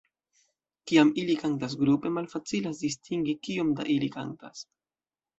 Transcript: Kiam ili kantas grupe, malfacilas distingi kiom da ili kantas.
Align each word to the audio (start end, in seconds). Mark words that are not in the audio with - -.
Kiam 0.91 1.09
ili 1.23 1.33
kantas 1.41 1.75
grupe, 1.81 2.11
malfacilas 2.15 2.79
distingi 2.85 3.35
kiom 3.49 3.69
da 3.81 3.85
ili 3.97 4.09
kantas. 4.17 4.65